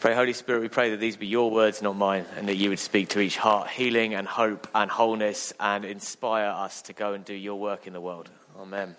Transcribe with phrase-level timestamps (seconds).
[0.00, 2.70] pray, Holy Spirit, we pray that these be your words, not mine, and that you
[2.70, 7.12] would speak to each heart healing and hope and wholeness and inspire us to go
[7.12, 8.30] and do your work in the world.
[8.58, 8.96] Amen.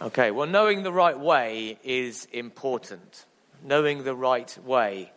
[0.00, 3.26] Okay, well, knowing the right way is important.
[3.62, 5.12] Knowing the right way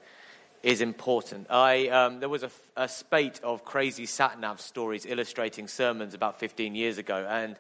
[0.61, 1.47] is important.
[1.49, 6.41] I, um, there was a, a spate of crazy sat nav stories illustrating sermons about
[6.41, 7.55] 15 years ago, and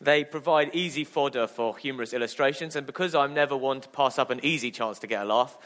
[0.00, 4.30] they provide easy fodder for humorous illustrations, and because I'm never one to pass up
[4.30, 5.58] an easy chance to get a laugh,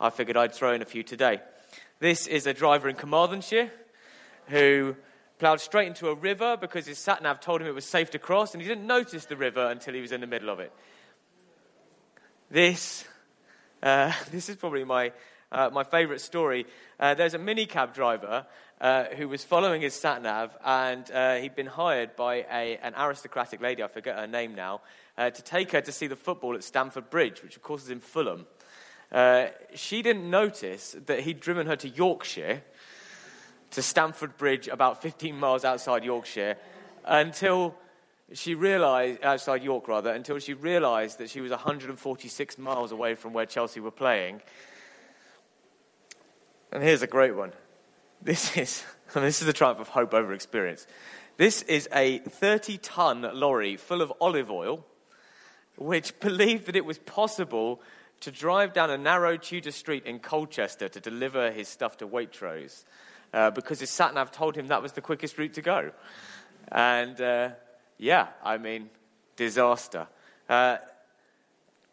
[0.00, 1.40] I figured I'd throw in a few today.
[1.98, 3.70] This is a driver in Carmarthenshire
[4.46, 4.96] who
[5.38, 8.18] ploughed straight into a river because his sat nav told him it was safe to
[8.18, 10.72] cross, and he didn't notice the river until he was in the middle of it.
[12.50, 13.04] This,
[13.82, 15.12] uh, this is probably my,
[15.50, 16.66] uh, my favourite story.
[16.98, 18.46] Uh, there's a minicab driver
[18.82, 22.92] uh, who was following his sat nav, and uh, he'd been hired by a, an
[22.98, 24.80] aristocratic lady, I forget her name now,
[25.16, 27.90] uh, to take her to see the football at Stamford Bridge, which of course is
[27.90, 28.44] in Fulham.
[29.12, 32.62] Uh, she didn't notice that he'd driven her to Yorkshire,
[33.70, 36.56] to Stamford Bridge, about 15 miles outside Yorkshire,
[37.04, 37.76] until
[38.32, 43.32] she realized, outside York rather, until she realized that she was 146 miles away from
[43.32, 44.42] where Chelsea were playing.
[46.72, 47.52] And here's a great one.
[48.24, 48.84] This is,
[49.14, 50.86] this is the triumph of hope over experience.
[51.38, 54.86] This is a 30 ton lorry full of olive oil,
[55.76, 57.82] which believed that it was possible
[58.20, 62.84] to drive down a narrow Tudor street in Colchester to deliver his stuff to Waitrose
[63.34, 65.90] uh, because his sat nav told him that was the quickest route to go.
[66.70, 67.48] And uh,
[67.98, 68.90] yeah, I mean,
[69.34, 70.06] disaster.
[70.48, 70.76] Uh,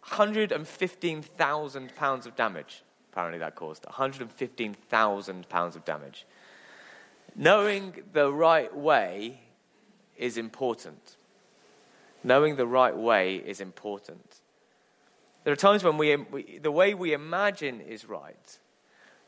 [0.06, 6.26] £115,000 of damage apparently that caused 115,000 pounds of damage.
[7.36, 9.40] Knowing the right way
[10.18, 11.16] is important.
[12.24, 14.42] Knowing the right way is important.
[15.44, 18.58] There are times when we, we, the way we imagine is right,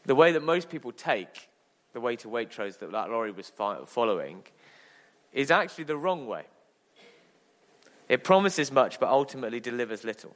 [0.05, 1.49] the way that most people take,
[1.93, 3.51] the way to Waitrose that that lorry was
[3.85, 4.43] following,
[5.31, 6.43] is actually the wrong way.
[8.09, 10.35] It promises much, but ultimately delivers little.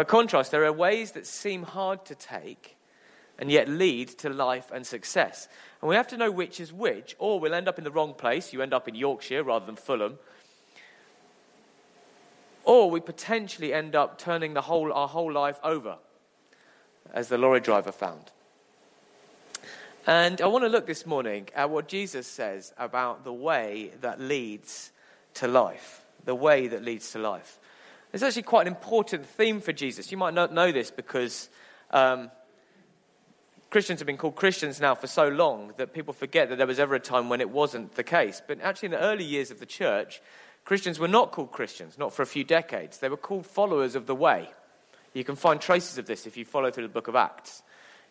[0.00, 2.78] By contrast, there are ways that seem hard to take
[3.38, 5.46] and yet lead to life and success.
[5.82, 8.14] And we have to know which is which, or we'll end up in the wrong
[8.14, 8.50] place.
[8.50, 10.18] You end up in Yorkshire rather than Fulham.
[12.64, 15.98] Or we potentially end up turning the whole, our whole life over,
[17.12, 18.32] as the lorry driver found.
[20.06, 24.18] And I want to look this morning at what Jesus says about the way that
[24.18, 24.92] leads
[25.34, 26.06] to life.
[26.24, 27.59] The way that leads to life.
[28.12, 30.10] It's actually quite an important theme for Jesus.
[30.10, 31.48] You might not know this because
[31.92, 32.30] um,
[33.70, 36.80] Christians have been called Christians now for so long that people forget that there was
[36.80, 38.42] ever a time when it wasn't the case.
[38.44, 40.20] But actually, in the early years of the church,
[40.64, 42.98] Christians were not called Christians, not for a few decades.
[42.98, 44.50] They were called followers of the way.
[45.14, 47.62] You can find traces of this if you follow through the book of Acts.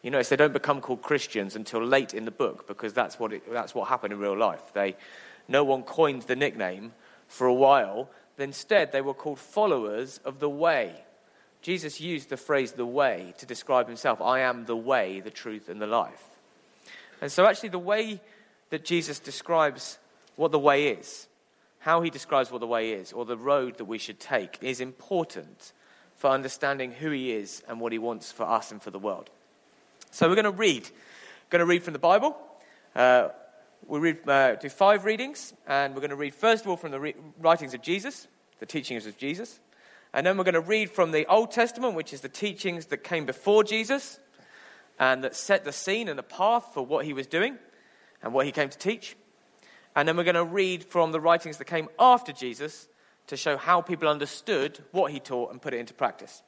[0.01, 3.33] You notice they don't become called Christians until late in the book because that's what,
[3.33, 4.61] it, that's what happened in real life.
[4.73, 4.95] They,
[5.49, 6.93] no one coined the nickname
[7.27, 8.09] for a while
[8.41, 11.03] Instead, they were called followers of the way.
[11.61, 15.69] Jesus used the phrase the way to describe himself I am the way, the truth,
[15.69, 16.23] and the life.
[17.21, 18.21] And so, actually, the way
[18.69, 19.97] that Jesus describes
[20.35, 21.27] what the way is,
[21.79, 24.79] how he describes what the way is, or the road that we should take, is
[24.79, 25.73] important
[26.15, 29.29] for understanding who he is and what he wants for us and for the world.
[30.11, 30.89] So, we're going to read.
[31.49, 32.37] Going to read from the Bible.
[32.95, 33.29] Uh,
[33.89, 36.91] We'll read, uh, do five readings, and we're going to read first of all from
[36.91, 38.27] the re- writings of Jesus,
[38.59, 39.59] the teachings of Jesus.
[40.13, 43.03] And then we're going to read from the Old Testament, which is the teachings that
[43.03, 44.19] came before Jesus
[44.99, 47.57] and that set the scene and the path for what he was doing
[48.21, 49.15] and what he came to teach.
[49.95, 52.87] And then we're going to read from the writings that came after Jesus
[53.25, 56.43] to show how people understood what he taught and put it into practice.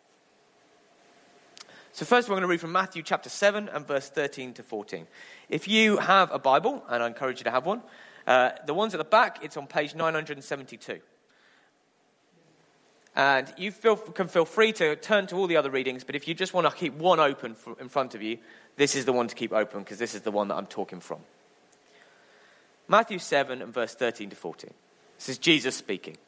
[1.93, 5.07] So, first, we're going to read from Matthew chapter 7 and verse 13 to 14.
[5.49, 7.81] If you have a Bible, and I encourage you to have one,
[8.25, 10.99] uh, the ones at the back, it's on page 972.
[13.13, 16.29] And you feel, can feel free to turn to all the other readings, but if
[16.29, 18.37] you just want to keep one open in front of you,
[18.77, 21.01] this is the one to keep open because this is the one that I'm talking
[21.01, 21.19] from.
[22.87, 24.73] Matthew 7 and verse 13 to 14.
[25.17, 26.13] This is Jesus speaking.
[26.13, 26.19] It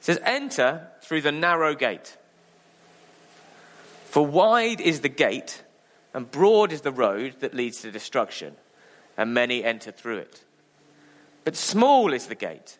[0.00, 2.16] says, Enter through the narrow gate.
[4.14, 5.64] For wide is the gate,
[6.12, 8.54] and broad is the road that leads to destruction,
[9.16, 10.44] and many enter through it.
[11.42, 12.78] But small is the gate,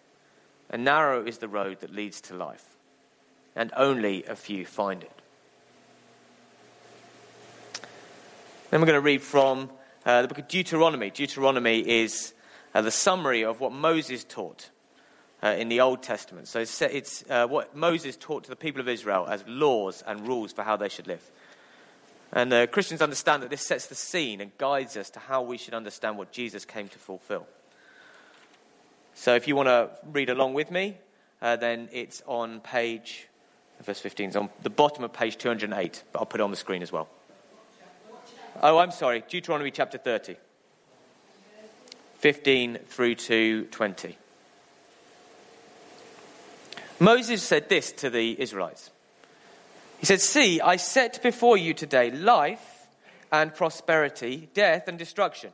[0.71, 2.77] and narrow is the road that leads to life,
[3.57, 5.11] and only a few find it.
[8.71, 9.71] Then we're going to read from
[10.07, 11.11] uh, the book of Deuteronomy.
[11.11, 12.33] Deuteronomy is
[12.77, 14.71] uh, the summary of what Moses taught
[15.45, 16.49] uh, in the Old Testament.
[16.49, 20.27] So it's, it's uh, what Moses taught to the people of Israel as laws and
[20.27, 21.31] rules for how they should live.
[22.33, 25.59] And uh, Christians understand that this sets the scene and guides us to how we
[25.59, 27.47] should understand what Jesus came to fulfill.
[29.13, 30.97] So if you want to read along with me,
[31.43, 33.29] uh, then it's on page,
[33.83, 36.57] verse 15, it's on the bottom of page 208, but I'll put it on the
[36.57, 37.09] screen as well.
[38.63, 40.37] Oh, I'm sorry, Deuteronomy chapter 30,
[42.15, 44.17] 15 through to 20.
[47.01, 48.91] Moses said this to the Israelites.
[49.99, 52.87] He said, See, I set before you today life
[53.33, 55.51] and prosperity, death and destruction.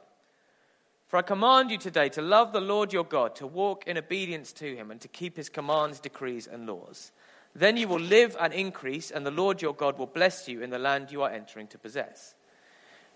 [1.09, 4.53] For I command you today to love the Lord your God, to walk in obedience
[4.55, 7.11] to him, and to keep his commands, decrees, and laws.
[7.55, 10.71] Then you will live and increase, and the Lord your God will bless you in
[10.71, 12.35] the land you are entering to possess.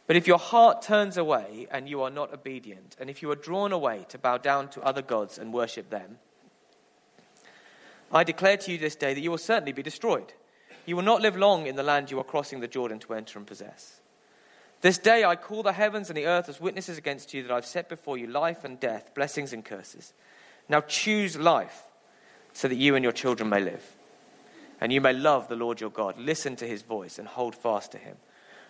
[0.07, 3.37] But if your heart turns away and you are not obedient, and if you are
[3.37, 6.19] drawn away to bow down to other gods and worship them,
[8.15, 10.33] I declare to you this day that you will certainly be destroyed.
[10.87, 13.39] You will not live long in the land you are crossing the Jordan to enter
[13.39, 14.01] and possess.
[14.83, 17.67] This day I call the heavens and the earth as witnesses against you that I've
[17.67, 20.13] set before you life and death, blessings and curses.
[20.69, 21.83] Now choose life
[22.53, 23.97] so that you and your children may live.
[24.81, 27.93] And you may love the Lord your God, listen to his voice, and hold fast
[27.93, 28.17] to him.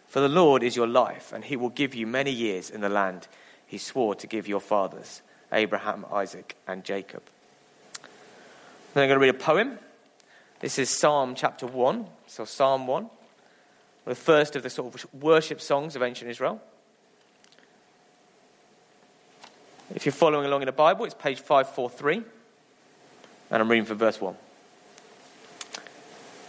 [0.07, 2.89] For the Lord is your life, and he will give you many years in the
[2.89, 3.27] land
[3.67, 7.23] he swore to give your fathers, Abraham, Isaac, and Jacob.
[8.95, 9.81] Then I'm going to read a poem.
[10.61, 13.11] This is Psalm chapter 1, so Psalm 1,
[14.05, 16.63] the first of the sort of worship songs of ancient Israel.
[19.97, 22.23] If you're following along in the Bible, it's page 543,
[23.51, 24.37] and I'm reading from verse 1.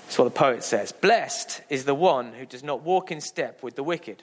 [0.04, 0.92] That's what the poet says.
[0.92, 4.22] Blessed is the one who does not walk in step with the wicked,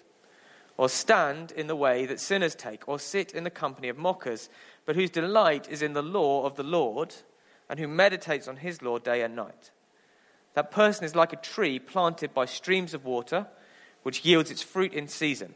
[0.76, 4.48] or stand in the way that sinners take, or sit in the company of mockers,
[4.86, 7.16] but whose delight is in the law of the Lord
[7.68, 9.70] and who meditates on his law day and night.
[10.54, 13.46] That person is like a tree planted by streams of water,
[14.02, 15.54] which yields its fruit in season,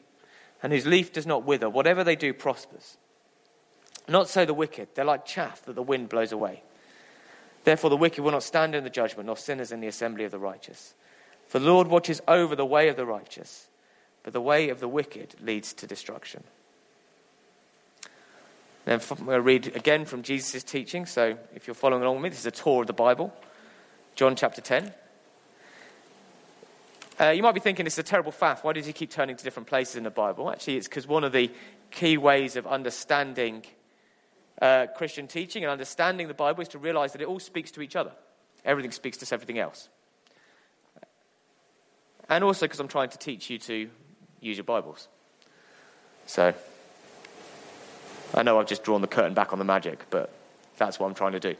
[0.62, 1.68] and whose leaf does not wither.
[1.68, 2.96] Whatever they do prospers.
[4.08, 4.88] Not so the wicked.
[4.94, 6.62] They're like chaff that the wind blows away.
[7.64, 10.30] Therefore, the wicked will not stand in the judgment, nor sinners in the assembly of
[10.30, 10.94] the righteous.
[11.48, 13.68] For the Lord watches over the way of the righteous,
[14.22, 16.44] but the way of the wicked leads to destruction.
[18.86, 21.06] Then I'm going to read again from Jesus' teaching.
[21.06, 23.34] So if you're following along with me, this is a tour of the Bible.
[24.14, 24.94] John chapter 10.
[27.18, 28.62] Uh, you might be thinking it's a terrible faff.
[28.62, 30.48] Why does he keep turning to different places in the Bible?
[30.48, 31.50] Actually, it's because one of the
[31.90, 33.64] key ways of understanding
[34.62, 37.82] uh, Christian teaching and understanding the Bible is to realize that it all speaks to
[37.82, 38.12] each other.
[38.64, 39.88] Everything speaks to everything else.
[42.28, 43.90] And also because I'm trying to teach you to
[44.40, 45.08] use your Bibles.
[46.26, 46.54] So
[48.34, 50.32] I know I've just drawn the curtain back on the magic, but
[50.76, 51.54] that's what I'm trying to do.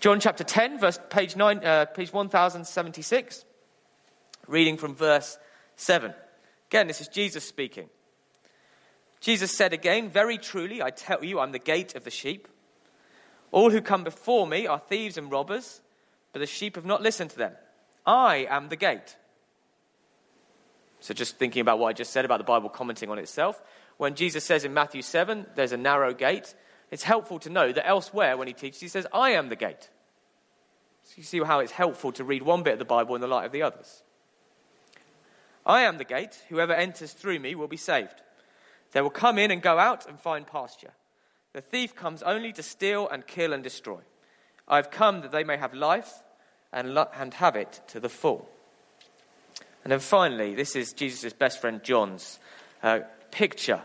[0.00, 3.44] John chapter 10, verse, page, nine, uh, page 1076,
[4.48, 5.38] reading from verse
[5.76, 6.12] 7.
[6.70, 7.88] Again, this is Jesus speaking.
[9.20, 12.48] Jesus said again, Very truly, I tell you, I'm the gate of the sheep.
[13.52, 15.80] All who come before me are thieves and robbers,
[16.32, 17.52] but the sheep have not listened to them.
[18.04, 19.16] I am the gate.
[21.00, 23.62] So, just thinking about what I just said about the Bible commenting on itself,
[23.96, 26.54] when Jesus says in Matthew 7, there's a narrow gate,
[26.90, 29.88] it's helpful to know that elsewhere, when he teaches, he says, I am the gate.
[31.04, 33.26] So you see how it's helpful to read one bit of the Bible in the
[33.26, 34.02] light of the others.
[35.64, 36.42] I am the gate.
[36.48, 38.20] Whoever enters through me will be saved.
[38.92, 40.92] They will come in and go out and find pasture.
[41.52, 44.00] The thief comes only to steal and kill and destroy.
[44.68, 46.22] I have come that they may have life
[46.72, 48.48] and, lo- and have it to the full.
[49.84, 52.38] And then finally, this is Jesus' best friend John's
[52.82, 53.00] uh,
[53.32, 53.82] picture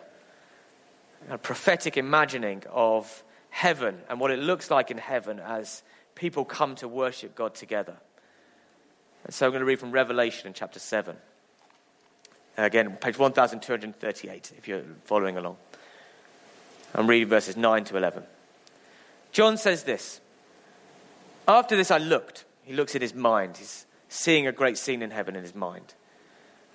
[1.29, 5.81] a prophetic imagining of heaven and what it looks like in heaven as
[6.15, 7.95] people come to worship God together.
[9.23, 11.15] And so I'm going to read from Revelation in chapter 7.
[12.55, 15.57] Again, page 1238, if you're following along.
[16.95, 18.23] I'm reading verses 9 to 11.
[19.31, 20.21] John says this
[21.47, 22.45] After this, I looked.
[22.63, 23.57] He looks in his mind.
[23.57, 25.93] He's seeing a great scene in heaven in his mind.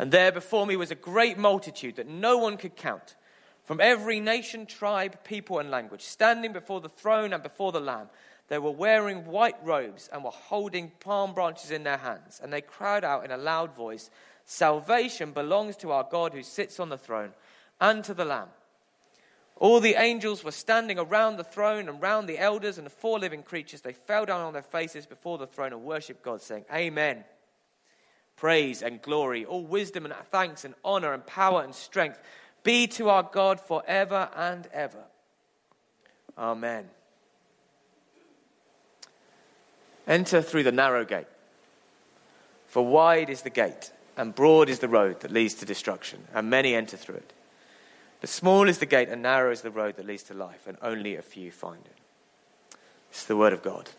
[0.02, 3.14] And there before me was a great multitude that no one could count
[3.62, 8.08] from every nation, tribe, people, and language, standing before the throne and before the Lamb.
[8.48, 12.40] They were wearing white robes and were holding palm branches in their hands.
[12.42, 14.10] And they cried out in a loud voice
[14.44, 17.30] Salvation belongs to our God who sits on the throne
[17.80, 18.48] and to the Lamb.
[19.54, 23.20] All the angels were standing around the throne and round the elders and the four
[23.20, 23.82] living creatures.
[23.82, 27.22] They fell down on their faces before the throne and worshiped God, saying, Amen.
[28.36, 32.20] Praise and glory, all wisdom and thanks and honor and power and strength
[32.62, 35.04] be to our God forever and ever.
[36.36, 36.88] Amen.
[40.06, 41.26] Enter through the narrow gate,
[42.66, 46.50] for wide is the gate, and broad is the road that leads to destruction, and
[46.50, 47.32] many enter through it.
[48.20, 50.76] But small is the gate, and narrow is the road that leads to life, and
[50.82, 52.76] only a few find it.
[53.10, 53.90] It's the word of God.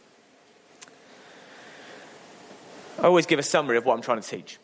[2.99, 4.57] I always give a summary of what I'm trying to teach.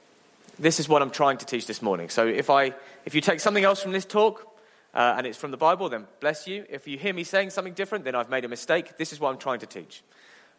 [0.57, 2.09] This is what I'm trying to teach this morning.
[2.09, 2.73] So if, I,
[3.05, 4.45] if you take something else from this talk,
[4.93, 6.65] uh, and it's from the Bible, then bless you.
[6.69, 8.97] If you hear me saying something different, then I've made a mistake.
[8.97, 10.03] This is what I'm trying to teach.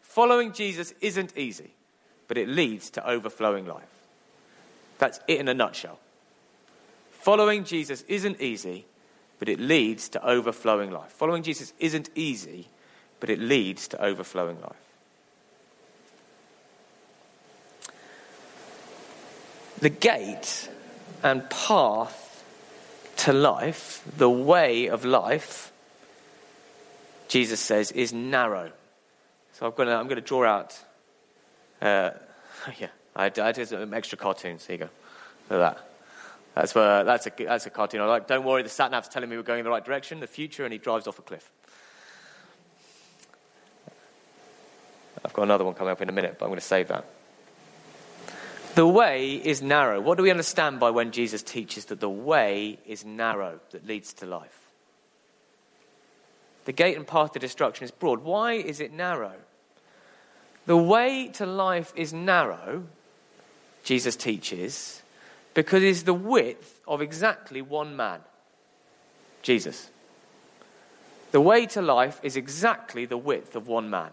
[0.01, 1.71] Following Jesus isn't easy,
[2.27, 3.83] but it leads to overflowing life.
[4.99, 5.99] That's it in a nutshell.
[7.11, 8.85] Following Jesus isn't easy,
[9.37, 11.11] but it leads to overflowing life.
[11.11, 12.67] Following Jesus isn't easy,
[13.19, 14.90] but it leads to overflowing life.
[19.81, 20.69] The gate
[21.23, 22.43] and path
[23.17, 25.71] to life, the way of life,
[27.27, 28.71] Jesus says, is narrow.
[29.53, 30.79] So I'm going to, I'm to draw out,
[31.81, 32.11] uh,
[32.79, 34.65] yeah, I, I did some extra cartoons.
[34.65, 34.89] Here you go.
[35.49, 35.89] Look at that.
[36.53, 38.27] That's, where, that's, a, that's a cartoon I like.
[38.27, 40.63] Don't worry, the sat nav's telling me we're going in the right direction, the future,
[40.63, 41.49] and he drives off a cliff.
[45.23, 47.05] I've got another one coming up in a minute, but I'm going to save that.
[48.75, 49.99] The way is narrow.
[49.99, 54.13] What do we understand by when Jesus teaches that the way is narrow that leads
[54.15, 54.69] to life?
[56.65, 58.23] The gate and path to destruction is broad.
[58.23, 59.33] Why is it narrow?
[60.67, 62.83] The way to life is narrow,
[63.83, 65.01] Jesus teaches,
[65.53, 68.21] because it is the width of exactly one man
[69.41, 69.89] Jesus.
[71.31, 74.11] The way to life is exactly the width of one man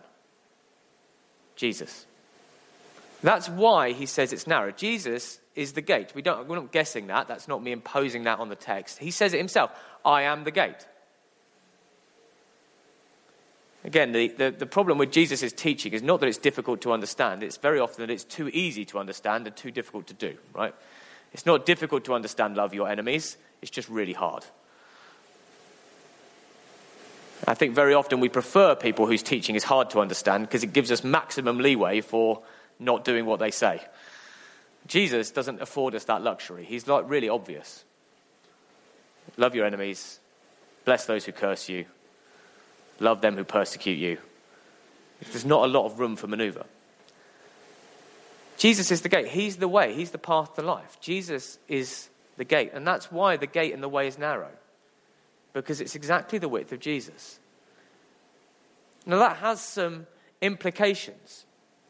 [1.55, 2.07] Jesus.
[3.23, 4.71] That's why he says it's narrow.
[4.71, 6.13] Jesus is the gate.
[6.15, 7.27] We don't, we're not guessing that.
[7.27, 8.99] That's not me imposing that on the text.
[8.99, 9.73] He says it himself
[10.05, 10.87] I am the gate.
[13.85, 17.43] Again, the, the, the problem with Jesus' teaching is not that it's difficult to understand,
[17.43, 20.75] it's very often that it's too easy to understand and too difficult to do, right?
[21.33, 24.45] It's not difficult to understand love your enemies, it's just really hard.
[27.47, 30.73] I think very often we prefer people whose teaching is hard to understand because it
[30.73, 32.43] gives us maximum leeway for
[32.79, 33.81] not doing what they say.
[34.87, 36.65] Jesus doesn't afford us that luxury.
[36.65, 37.85] He's like really obvious.
[39.37, 40.21] Love your enemies,
[40.85, 41.85] bless those who curse you,
[42.99, 44.19] love them who persecute you.
[45.31, 46.65] There's not a lot of room for maneuver.
[48.57, 49.29] Jesus is the gate.
[49.29, 49.95] He's the way.
[49.95, 50.99] He's the path to life.
[51.01, 52.71] Jesus is the gate.
[52.73, 54.51] And that's why the gate and the way is narrow,
[55.53, 57.39] because it's exactly the width of Jesus.
[59.07, 60.07] Now, that has some
[60.41, 61.45] implications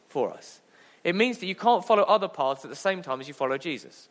[0.09, 0.61] for us.
[1.09, 3.57] It means that you can't follow other paths at the same time as you follow
[3.57, 4.09] Jesus.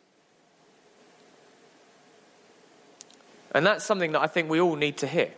[3.53, 5.31] And that's something that I think we all need to hear.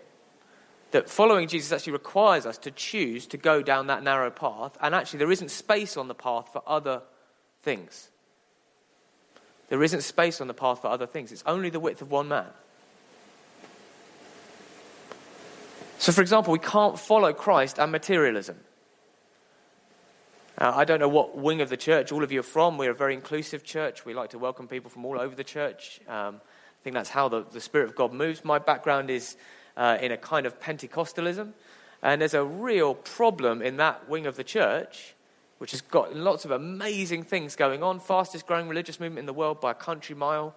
[0.93, 4.95] That following Jesus actually requires us to choose to go down that narrow path, and
[4.95, 7.03] actually, there isn't space on the path for other
[7.63, 8.09] things.
[9.69, 11.31] There isn't space on the path for other things.
[11.31, 12.49] It's only the width of one man.
[15.99, 18.57] So, for example, we can't follow Christ and materialism.
[20.61, 22.77] Uh, I don't know what wing of the church all of you are from.
[22.77, 24.05] We're a very inclusive church.
[24.05, 26.03] We like to welcome people from all over the church.
[26.07, 28.45] Um, I think that's how the, the Spirit of God moves.
[28.45, 29.39] My background is
[29.75, 31.53] uh, in a kind of Pentecostalism.
[32.03, 35.15] And there's a real problem in that wing of the church,
[35.57, 37.99] which has got lots of amazing things going on.
[37.99, 40.55] Fastest growing religious movement in the world by a country mile,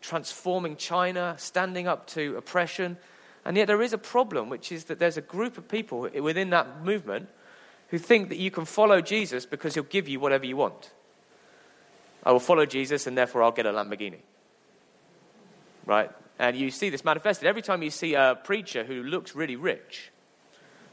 [0.00, 2.96] transforming China, standing up to oppression.
[3.44, 6.50] And yet there is a problem, which is that there's a group of people within
[6.50, 7.28] that movement
[7.88, 10.90] who think that you can follow Jesus because he'll give you whatever you want.
[12.24, 14.20] I will follow Jesus and therefore I'll get a Lamborghini.
[15.84, 16.10] Right?
[16.38, 20.10] And you see this manifested every time you see a preacher who looks really rich,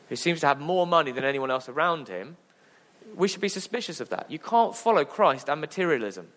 [0.09, 2.37] who seems to have more money than anyone else around him.
[3.15, 4.29] We should be suspicious of that.
[4.29, 6.27] You can't follow Christ and materialism.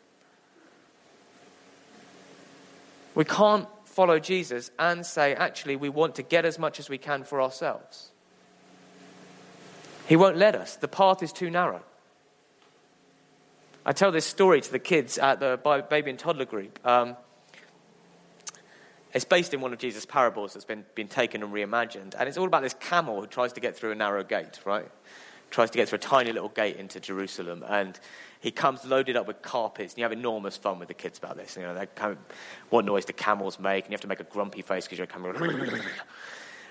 [3.15, 6.99] We can't follow Jesus and say, actually, we want to get as much as we
[6.99, 8.11] can for ourselves.
[10.07, 10.77] He won't let us.
[10.77, 11.83] The path is too narrow.
[13.85, 16.85] I tell this story to the kids at the baby and toddler group.
[16.85, 17.17] Um,
[19.13, 22.15] it's based in one of Jesus' parables that's been, been taken and reimagined.
[22.19, 24.89] And it's all about this camel who tries to get through a narrow gate, right?
[25.51, 27.65] Tries to get through a tiny little gate into Jerusalem.
[27.67, 27.99] And
[28.41, 29.95] he comes loaded up with carpets.
[29.95, 31.57] And you have enormous fun with the kids about this.
[31.57, 32.19] You know, kind of,
[32.71, 33.85] what noise do camels make?
[33.85, 35.33] And you have to make a grumpy face because you're a camel.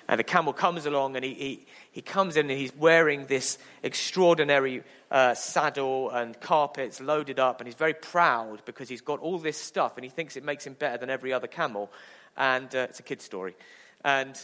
[0.07, 3.57] And the camel comes along and he, he, he comes in and he's wearing this
[3.81, 7.59] extraordinary uh, saddle and carpets loaded up.
[7.59, 10.65] And he's very proud because he's got all this stuff and he thinks it makes
[10.65, 11.91] him better than every other camel.
[12.37, 13.55] And uh, it's a kid's story.
[14.03, 14.39] And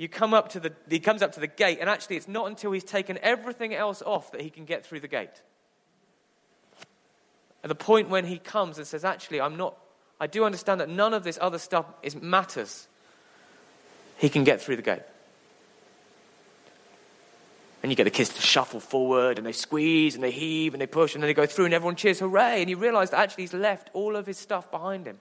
[0.00, 2.46] you come up to the, he comes up to the gate, and actually, it's not
[2.46, 5.42] until he's taken everything else off that he can get through the gate.
[7.62, 9.76] At the point when he comes and says, Actually, I'm not,
[10.18, 12.88] I do understand that none of this other stuff is, matters,
[14.20, 15.02] he can get through the gate.
[17.82, 20.80] And you get the kids to shuffle forward and they squeeze and they heave and
[20.80, 22.60] they push and then they go through and everyone cheers, hooray!
[22.60, 25.18] And you realize that actually he's left all of his stuff behind him.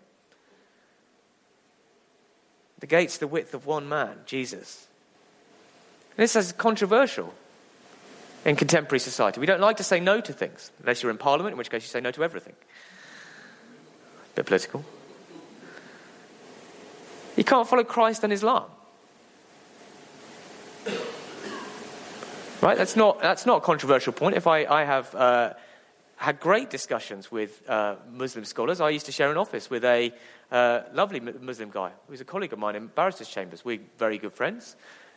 [2.79, 4.87] The gate's the width of one man, Jesus.
[6.17, 7.33] And this is controversial
[8.43, 9.39] in contemporary society.
[9.39, 11.83] We don't like to say no to things, unless you're in Parliament, in which case
[11.83, 12.53] you say no to everything.
[14.33, 14.83] A bit political.
[17.37, 18.65] You can't follow Christ and Islam.
[22.61, 22.77] Right?
[22.77, 24.35] That's not, that's not a controversial point.
[24.35, 25.53] If I, I have uh,
[26.17, 30.13] had great discussions with uh, Muslim scholars, I used to share an office with a
[30.51, 33.63] uh, lovely Muslim guy who was a colleague of mine in barrister's chambers.
[33.63, 34.75] We're very good friends.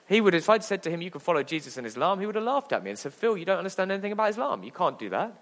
[0.08, 2.36] He would, if I'd said to him, You can follow Jesus and Islam, he would
[2.36, 4.62] have laughed at me and said, Phil, you don't understand anything about Islam.
[4.62, 5.32] You can't do that.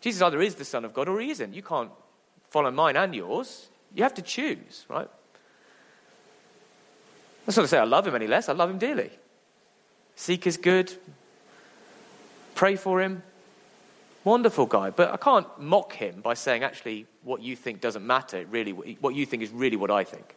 [0.00, 1.52] Jesus either is the Son of God or he isn't.
[1.52, 1.90] You can't
[2.48, 3.68] follow mine and yours.
[3.94, 5.08] You have to choose, right?
[7.44, 8.48] That's not to say I love him any less.
[8.48, 9.10] I love him dearly.
[10.18, 10.92] Seek his good,
[12.54, 13.22] pray for him.
[14.24, 14.90] Wonderful guy.
[14.90, 18.44] But I can't mock him by saying, actually, what you think doesn't matter.
[18.50, 20.34] Really, what you think is really what I think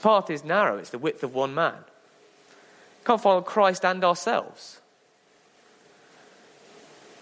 [0.00, 1.76] path is narrow, it's the width of one man.
[3.04, 4.80] Can't follow Christ and ourselves.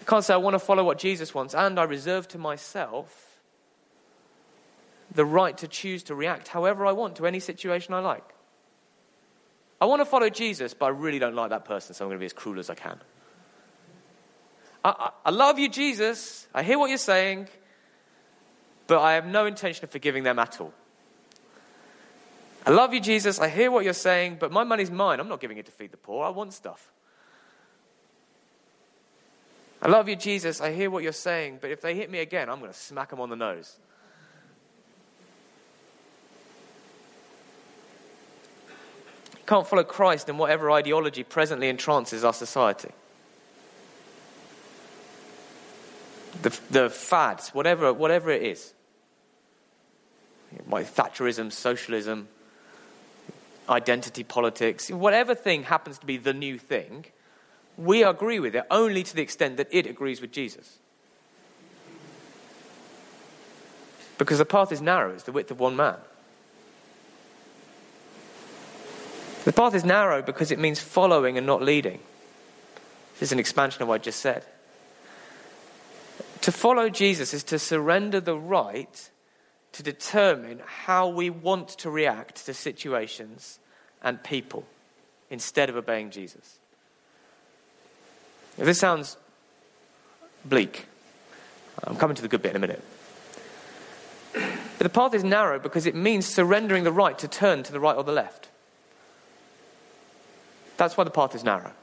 [0.05, 3.37] Can't say, I want to follow what Jesus wants, and I reserve to myself
[5.13, 8.23] the right to choose to react however I want to any situation I like.
[9.81, 12.17] I want to follow Jesus, but I really don't like that person, so I'm going
[12.17, 12.99] to be as cruel as I can.
[14.83, 16.47] I, I, I love you, Jesus.
[16.53, 17.47] I hear what you're saying,
[18.87, 20.73] but I have no intention of forgiving them at all.
[22.65, 23.39] I love you, Jesus.
[23.39, 25.19] I hear what you're saying, but my money's mine.
[25.19, 26.25] I'm not giving it to feed the poor.
[26.25, 26.91] I want stuff.
[29.81, 30.59] I love you, Jesus.
[30.59, 33.11] I hear what you're saying, but if they hit me again, I'm going to smack
[33.11, 33.77] them on the nose.
[39.49, 42.89] Can't follow Christ in whatever ideology presently entrances our society.
[46.43, 48.75] The, the fads, whatever, whatever it is.
[50.67, 52.27] My Thatcherism, socialism,
[53.67, 57.05] identity politics, whatever thing happens to be the new thing,
[57.75, 60.77] we agree with it only to the extent that it agrees with Jesus.
[64.19, 65.97] Because the path is narrow, it's the width of one man.
[69.49, 72.01] The path is narrow because it means following and not leading.
[73.13, 74.45] This is an expansion of what I just said.
[76.41, 79.09] To follow Jesus is to surrender the right
[79.71, 83.57] to determine how we want to react to situations
[84.03, 84.67] and people
[85.31, 86.59] instead of obeying Jesus.
[88.55, 89.17] If this sounds
[90.45, 90.85] bleak,
[91.85, 92.83] I'm coming to the good bit in a minute.
[94.31, 97.79] But the path is narrow because it means surrendering the right to turn to the
[97.79, 98.48] right or the left.
[100.79, 101.73] That's why the path is narrow.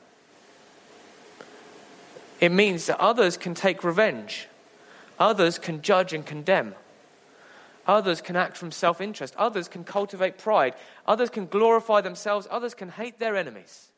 [2.40, 4.48] It means that others can take revenge,
[5.18, 6.74] others can judge and condemn.
[7.87, 9.32] Others can act from self interest.
[9.37, 10.74] Others can cultivate pride.
[11.06, 12.48] Others can glorify themselves.
[12.50, 13.92] Others can hate their enemies.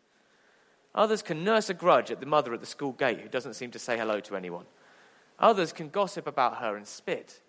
[0.94, 3.70] Others can nurse a grudge at the mother at the school gate who doesn't seem
[3.70, 4.66] to say hello to anyone.
[5.38, 7.40] Others can gossip about her and spit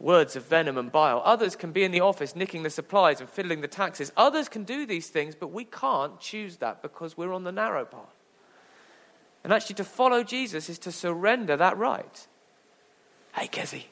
[0.00, 1.22] words of venom and bile.
[1.24, 4.10] Others can be in the office nicking the supplies and fiddling the taxes.
[4.16, 7.84] Others can do these things, but we can't choose that because we're on the narrow
[7.84, 8.16] path.
[9.44, 12.26] And actually, to follow Jesus is to surrender that right.
[13.34, 13.84] Hey, Kezzy.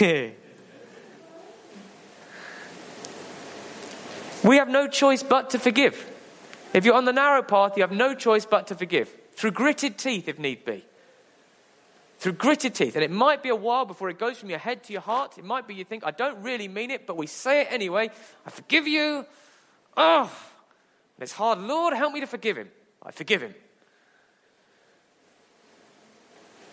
[4.44, 6.10] we have no choice but to forgive.
[6.72, 9.14] If you're on the narrow path, you have no choice but to forgive.
[9.32, 10.84] Through gritted teeth, if need be.
[12.24, 12.94] Through gritted teeth.
[12.94, 15.36] And it might be a while before it goes from your head to your heart.
[15.36, 18.08] It might be you think, I don't really mean it, but we say it anyway.
[18.46, 19.26] I forgive you.
[19.94, 21.58] Oh, and it's hard.
[21.58, 22.70] Lord, help me to forgive him.
[23.02, 23.54] I forgive him.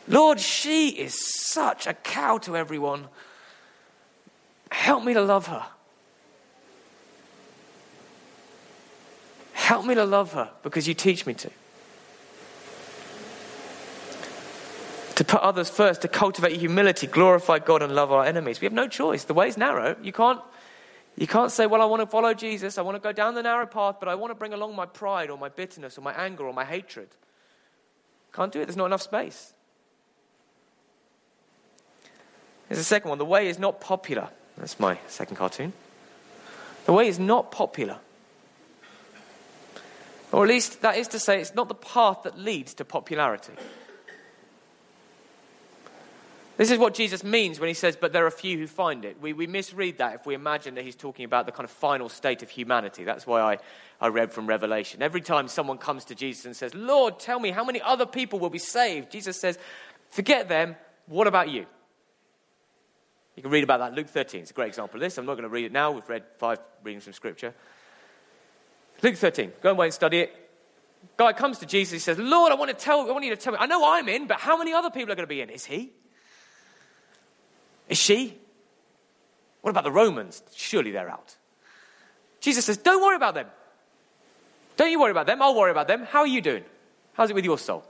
[0.07, 3.09] Lord, she is such a cow to everyone.
[4.71, 5.65] Help me to love her.
[9.51, 11.51] Help me to love her because you teach me to.
[15.21, 18.59] To put others first, to cultivate humility, glorify God, and love our enemies.
[18.59, 19.25] We have no choice.
[19.25, 19.95] The way is narrow.
[20.01, 20.41] You can't,
[21.15, 22.79] you can't say, Well, I want to follow Jesus.
[22.79, 24.87] I want to go down the narrow path, but I want to bring along my
[24.87, 27.09] pride or my bitterness or my anger or my hatred.
[28.33, 28.65] Can't do it.
[28.65, 29.53] There's not enough space.
[32.67, 34.27] Here's the second one the way is not popular.
[34.57, 35.73] That's my second cartoon.
[36.85, 37.99] The way is not popular.
[40.31, 43.53] Or at least that is to say, it's not the path that leads to popularity.
[46.61, 49.19] This is what Jesus means when he says, but there are few who find it.
[49.19, 52.07] We, we misread that if we imagine that he's talking about the kind of final
[52.07, 53.03] state of humanity.
[53.03, 53.57] That's why I,
[53.99, 55.01] I read from Revelation.
[55.01, 58.37] Every time someone comes to Jesus and says, Lord, tell me how many other people
[58.37, 59.57] will be saved, Jesus says,
[60.11, 60.75] forget them.
[61.07, 61.65] What about you?
[63.35, 63.95] You can read about that.
[63.95, 65.17] Luke 13 is a great example of this.
[65.17, 65.89] I'm not going to read it now.
[65.89, 67.55] We've read five readings from Scripture.
[69.01, 69.51] Luke 13.
[69.63, 70.51] Go away and study it.
[71.17, 71.93] Guy comes to Jesus.
[71.93, 73.57] He says, Lord, I want, to tell, I want you to tell me.
[73.59, 75.49] I know I'm in, but how many other people are going to be in?
[75.49, 75.93] Is he?
[77.91, 78.37] Is she?
[79.59, 80.41] What about the Romans?
[80.55, 81.35] Surely they're out.
[82.39, 83.47] Jesus says, Don't worry about them.
[84.77, 85.41] Don't you worry about them.
[85.41, 86.03] I'll worry about them.
[86.03, 86.63] How are you doing?
[87.13, 87.83] How's it with your soul?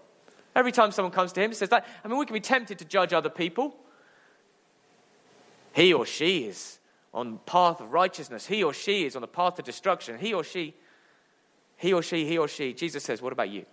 [0.56, 1.88] Every time someone comes to him, he says that.
[2.04, 3.76] I mean, we can be tempted to judge other people.
[5.74, 6.80] He or she is
[7.14, 8.48] on the path of righteousness.
[8.48, 10.18] He or she is on the path of destruction.
[10.18, 10.74] He or she,
[11.78, 12.74] he or she, he or she.
[12.74, 13.66] Jesus says, What about you?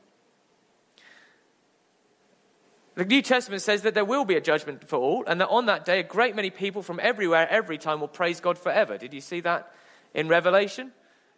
[2.98, 5.66] The New Testament says that there will be a judgment for all, and that on
[5.66, 8.98] that day, a great many people from everywhere, every time, will praise God forever.
[8.98, 9.72] Did you see that
[10.14, 10.90] in Revelation?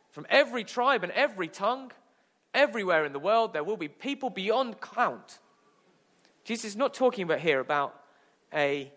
[0.09, 1.92] From every tribe and every tongue,
[2.55, 5.38] everywhere in the world, there will be people beyond count.
[6.44, 7.94] Jesus is not talking about here about
[8.55, 8.90] a,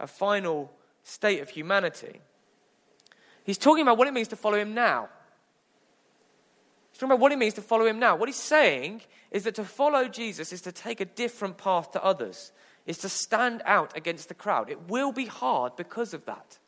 [0.00, 0.72] a final
[1.04, 2.20] state of humanity.
[3.44, 5.08] He's talking about what it means to follow him now.
[6.98, 8.16] Talking about what it means to follow him now.
[8.16, 12.02] What he's saying is that to follow Jesus is to take a different path to
[12.04, 12.50] others,
[12.86, 14.68] is to stand out against the crowd.
[14.68, 16.58] It will be hard because of that.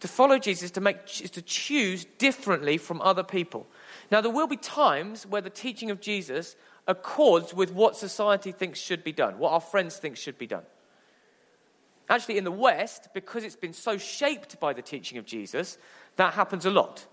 [0.00, 3.66] To follow Jesus is to, make, is to choose differently from other people.
[4.10, 6.54] Now, there will be times where the teaching of Jesus
[6.86, 10.64] accords with what society thinks should be done, what our friends think should be done.
[12.10, 15.78] Actually, in the West, because it's been so shaped by the teaching of Jesus,
[16.16, 17.06] that happens a lot.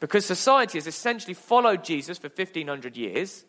[0.00, 3.44] Because society has essentially followed Jesus for 1500 years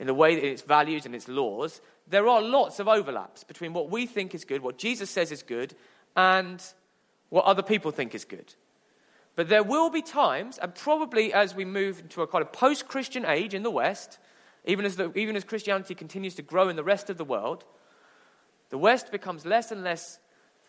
[0.00, 3.74] in the way that its values and its laws, there are lots of overlaps between
[3.74, 5.74] what we think is good, what Jesus says is good,
[6.16, 6.62] and
[7.28, 8.54] what other people think is good.
[9.36, 12.88] But there will be times, and probably as we move into a kind of post
[12.88, 14.18] Christian age in the West,
[14.64, 17.64] even as, the, even as Christianity continues to grow in the rest of the world,
[18.70, 20.18] the West becomes less and less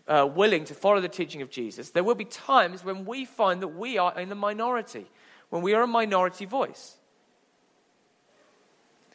[0.08, 3.62] uh, willing to follow the teaching of Jesus, there will be times when we find
[3.62, 5.06] that we are in the minority,
[5.50, 6.98] when we are a minority voice.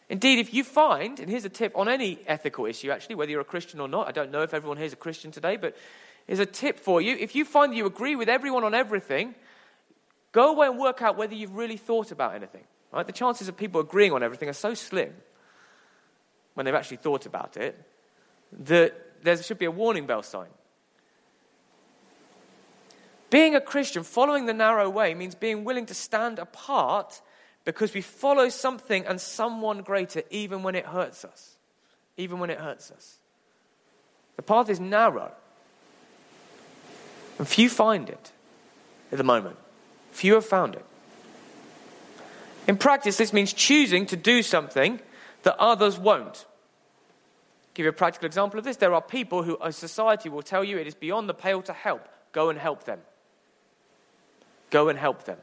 [0.09, 3.43] Indeed, if you find, and here's a tip on any ethical issue actually, whether you're
[3.43, 5.77] a Christian or not, I don't know if everyone here is a Christian today, but
[6.27, 7.17] here's a tip for you.
[7.19, 9.35] If you find that you agree with everyone on everything,
[10.33, 12.65] go away and work out whether you've really thought about anything.
[12.91, 13.07] Right?
[13.07, 15.13] The chances of people agreeing on everything are so slim
[16.55, 17.79] when they've actually thought about it
[18.61, 20.49] that there should be a warning bell sign.
[23.31, 27.21] Being a Christian, following the narrow way, means being willing to stand apart
[27.65, 31.57] because we follow something and someone greater, even when it hurts us.
[32.17, 33.19] Even when it hurts us.
[34.37, 35.33] The path is narrow.
[37.39, 38.33] And few find it
[39.13, 39.57] at the moment.
[40.11, 40.85] Few have found it.
[42.67, 45.01] In practice, this means choosing to do something
[45.43, 46.47] that others won't.
[46.47, 48.77] I'll give you a practical example of this.
[48.77, 51.73] There are people who a society will tell you it is beyond the pale to
[51.73, 52.09] help.
[52.33, 53.01] Go and help them.
[54.71, 55.39] Go and help them.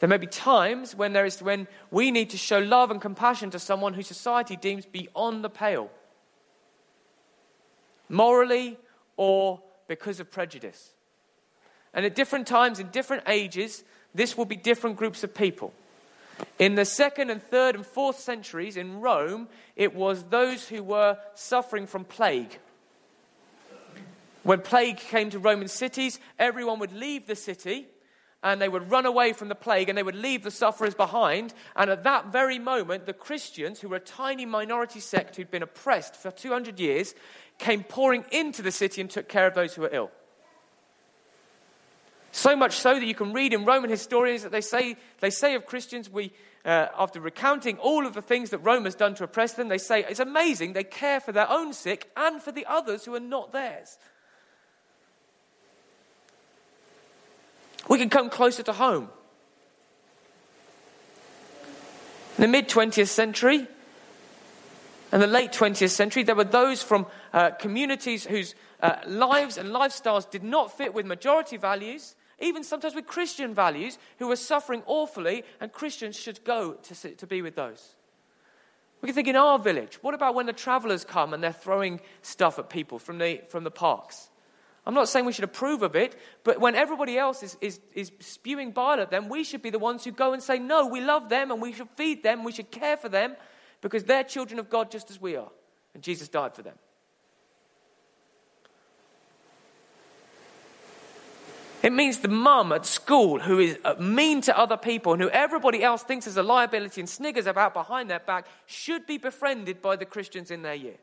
[0.00, 3.50] There may be times when, there is, when we need to show love and compassion
[3.50, 5.90] to someone who society deems beyond the pale,
[8.08, 8.76] morally
[9.16, 10.90] or because of prejudice.
[11.94, 15.72] And at different times, in different ages, this will be different groups of people.
[16.58, 21.18] In the second and third and fourth centuries in Rome, it was those who were
[21.34, 22.58] suffering from plague.
[24.44, 27.88] When plague came to Roman cities, everyone would leave the city
[28.42, 31.54] and they would run away from the plague and they would leave the sufferers behind.
[31.74, 35.62] And at that very moment, the Christians, who were a tiny minority sect who'd been
[35.62, 37.14] oppressed for 200 years,
[37.58, 40.10] came pouring into the city and took care of those who were ill.
[42.32, 45.54] So much so that you can read in Roman historians that they say, they say
[45.54, 46.32] of Christians, we,
[46.66, 49.78] uh, after recounting all of the things that Rome has done to oppress them, they
[49.78, 53.20] say it's amazing they care for their own sick and for the others who are
[53.20, 53.96] not theirs.
[57.88, 59.08] We can come closer to home.
[62.36, 63.66] In the mid 20th century
[65.12, 69.70] and the late 20th century, there were those from uh, communities whose uh, lives and
[69.70, 74.82] lifestyles did not fit with majority values, even sometimes with Christian values, who were suffering
[74.86, 77.94] awfully, and Christians should go to, to be with those.
[79.00, 82.00] We can think in our village, what about when the travelers come and they're throwing
[82.22, 84.30] stuff at people from the, from the parks?
[84.86, 88.12] I'm not saying we should approve of it, but when everybody else is, is, is
[88.20, 91.00] spewing bile at them, we should be the ones who go and say, No, we
[91.00, 93.34] love them and we should feed them, we should care for them
[93.80, 95.50] because they're children of God just as we are.
[95.94, 96.74] And Jesus died for them.
[101.82, 105.28] It means the mum at school who is uh, mean to other people and who
[105.28, 109.82] everybody else thinks is a liability and sniggers about behind their back should be befriended
[109.82, 110.96] by the Christians in their year.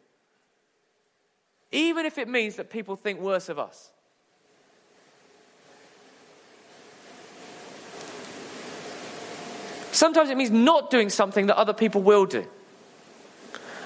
[1.71, 3.91] Even if it means that people think worse of us.
[9.91, 12.45] Sometimes it means not doing something that other people will do.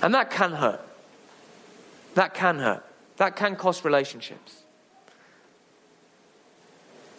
[0.02, 0.82] And that can hurt.
[2.14, 2.86] That can hurt.
[3.18, 4.64] That can cost relationships.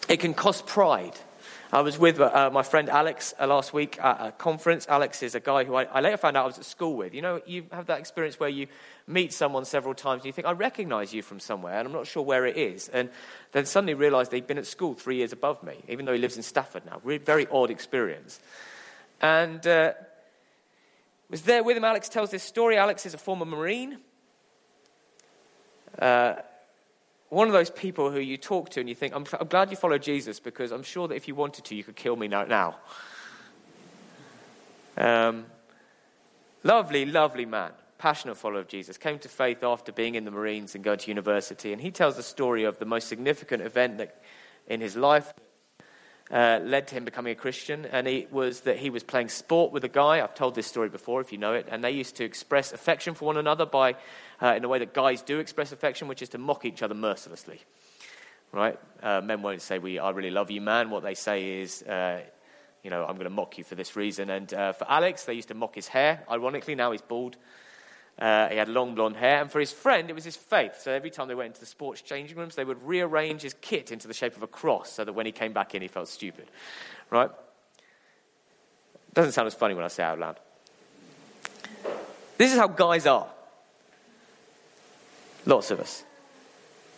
[0.08, 1.18] It can cost pride.
[1.76, 4.86] I was with uh, my friend Alex uh, last week at a conference.
[4.88, 7.12] Alex is a guy who I, I, later found out I was at school with.
[7.12, 8.68] You know, you have that experience where you
[9.06, 12.06] meet someone several times and you think, I recognize you from somewhere, and I'm not
[12.06, 12.88] sure where it is.
[12.88, 13.10] And
[13.52, 16.38] then suddenly realize they've been at school three years above me, even though he lives
[16.38, 17.02] in Stafford now.
[17.04, 18.40] Very odd experience.
[19.20, 19.92] And uh,
[21.28, 21.84] was there with him.
[21.84, 22.78] Alex tells this story.
[22.78, 23.98] Alex is a former Marine.
[27.36, 29.76] One of those people who you talk to and you think, I'm, I'm, glad you
[29.76, 32.76] follow Jesus because I'm sure that if you wanted to, you could kill me now.
[34.96, 35.44] Um,
[36.64, 40.74] lovely, lovely man, passionate follower of Jesus, came to faith after being in the Marines
[40.74, 41.74] and going to university.
[41.74, 44.22] And he tells the story of the most significant event that
[44.66, 45.34] in his life
[46.30, 49.72] uh, led to him becoming a Christian, and it was that he was playing sport
[49.72, 50.20] with a guy.
[50.22, 53.14] I've told this story before, if you know it, and they used to express affection
[53.14, 53.94] for one another by,
[54.42, 56.94] uh, in a way that guys do express affection, which is to mock each other
[56.94, 57.60] mercilessly.
[58.52, 58.78] Right?
[59.02, 62.22] Uh, men won't say, "We, I really love you, man." What they say is, uh,
[62.82, 65.34] "You know, I'm going to mock you for this reason." And uh, for Alex, they
[65.34, 66.24] used to mock his hair.
[66.30, 67.36] Ironically, now he's bald.
[68.18, 69.42] Uh, he had long blonde hair.
[69.42, 70.80] And for his friend, it was his faith.
[70.80, 73.92] So every time they went into the sports changing rooms, they would rearrange his kit
[73.92, 76.08] into the shape of a cross so that when he came back in, he felt
[76.08, 76.46] stupid.
[77.10, 77.30] Right?
[79.12, 80.40] Doesn't sound as funny when I say it out loud.
[82.38, 83.28] This is how guys are.
[85.44, 86.04] Lots of us.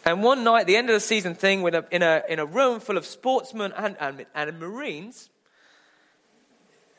[0.04, 2.81] And one night, the end of the season thing, a, in, a, in a room
[2.81, 5.28] full of sportsmen and, and, and Marines,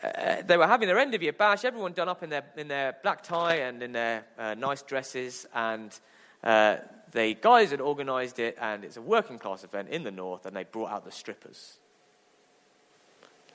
[0.03, 2.67] uh, they were having their end of year bash, everyone done up in their, in
[2.67, 5.45] their black tie and in their uh, nice dresses.
[5.53, 5.97] And
[6.43, 6.77] uh,
[7.11, 10.55] the guys had organized it, and it's a working class event in the north, and
[10.55, 11.77] they brought out the strippers.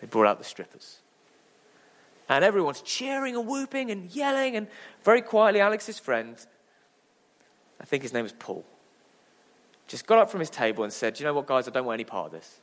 [0.01, 0.99] They brought out the strippers.
[2.29, 4.67] And everyone's cheering and whooping and yelling, and
[5.03, 6.37] very quietly, Alex's friend,
[7.81, 8.65] I think his name was Paul,
[9.87, 11.97] just got up from his table and said, You know what, guys, I don't want
[11.97, 12.61] any part of this.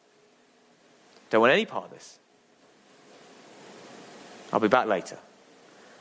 [1.30, 2.20] Don't want any part of this.
[4.52, 5.18] I'll be back later.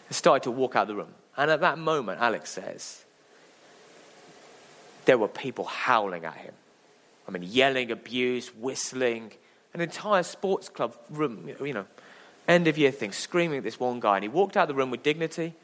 [0.09, 1.15] I started to walk out the room.
[1.37, 3.05] And at that moment, Alex says,
[5.05, 6.55] there were people howling at him.
[7.27, 9.33] I mean, yelling, abuse, whistling,
[9.73, 11.87] an entire sports club room, you know,
[12.49, 14.17] end of year thing, screaming at this one guy.
[14.17, 15.55] And he walked out the room with dignity,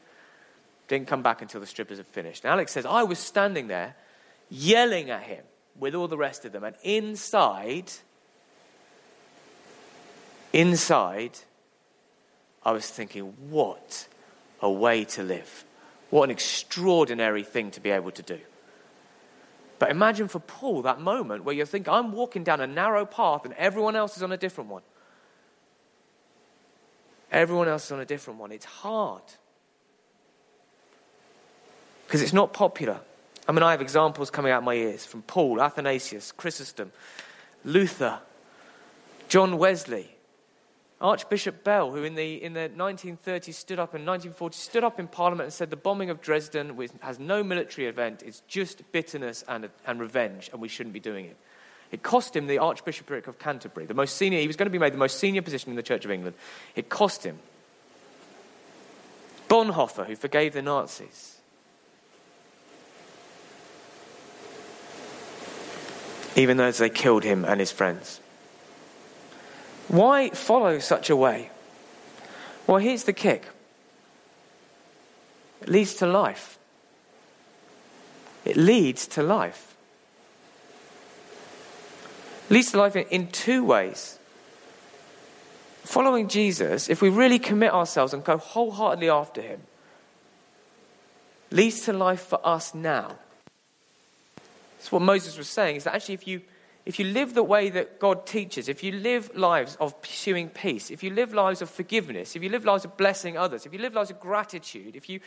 [0.87, 2.45] didn't come back until the strippers had finished.
[2.45, 3.95] And Alex says, I was standing there
[4.49, 5.43] yelling at him
[5.77, 6.63] with all the rest of them.
[6.63, 7.91] And inside,
[10.53, 11.39] inside,
[12.67, 14.09] I was thinking, what
[14.61, 15.63] a way to live.
[16.09, 18.39] What an extraordinary thing to be able to do.
[19.79, 23.45] But imagine for Paul that moment where you think, I'm walking down a narrow path
[23.45, 24.81] and everyone else is on a different one.
[27.31, 28.51] Everyone else is on a different one.
[28.51, 29.23] It's hard.
[32.05, 32.99] Because it's not popular.
[33.47, 36.91] I mean, I have examples coming out of my ears from Paul, Athanasius, Chrysostom,
[37.63, 38.19] Luther,
[39.29, 40.16] John Wesley,
[40.99, 45.07] Archbishop Bell, who in the, in the 1930s stood up in 1940 stood up in
[45.07, 49.69] Parliament and said the bombing of Dresden has no military event, it's just bitterness and,
[49.85, 51.37] and revenge, and we shouldn't be doing it.
[51.91, 54.79] It cost him the Archbishopric of Canterbury, the most senior, he was going to be
[54.79, 56.35] made the most senior position in the Church of England.
[56.75, 57.37] It cost him.
[59.47, 61.37] Bonhoeffer, who forgave the Nazis.
[66.35, 68.19] Even though they killed him and his friends.
[69.87, 71.49] Why follow such a way?
[72.65, 73.45] Well, here's the kick
[75.61, 76.59] it leads to life.
[78.45, 79.75] It leads to life.
[82.45, 84.19] It leads to life in, in two ways.
[85.83, 89.61] Following Jesus, if we really commit ourselves and go wholeheartedly after him,
[91.49, 93.15] leads to life for us now.
[94.77, 96.41] That's what Moses was saying, is that actually if you
[96.87, 100.89] if you live the way that God teaches, if you live lives of pursuing peace,
[100.89, 103.79] if you live lives of forgiveness, if you live lives of blessing others, if you
[103.79, 105.19] live lives of gratitude, if you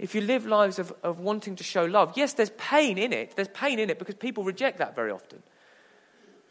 [0.00, 3.36] if you live lives of, of wanting to show love, yes, there's pain in it.
[3.36, 5.40] There's pain in it because people reject that very often.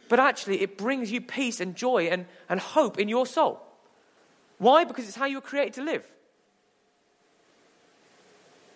[0.08, 3.62] But actually, it brings you peace and joy and, and hope in your soul.
[4.60, 4.86] Why?
[4.86, 6.10] Because it's how you were created to live.